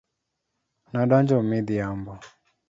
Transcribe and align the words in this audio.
Na 0.93 1.01
donjo 1.09 1.37
midhiambo. 1.49 2.13